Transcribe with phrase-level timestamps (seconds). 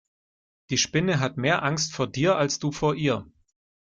[0.71, 3.27] Die Spinne hat mehr Angst vor dir als du vor ihr.